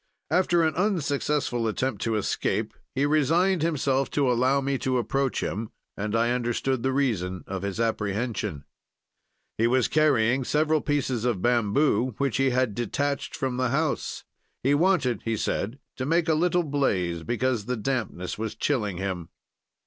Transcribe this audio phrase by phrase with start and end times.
[0.31, 5.69] "After an unsuccessful attempt to escape, he resigned himself to allow me to approach him,
[5.95, 8.65] and I understood the reason of his apprehension:
[9.59, 14.23] "He was carrying several pieces of bamboo which he had detached from the house.
[14.63, 19.29] He wanted, he said, to make a little blaze because the dampness was chilling him.